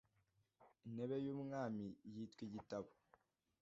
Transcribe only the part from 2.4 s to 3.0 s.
igitabo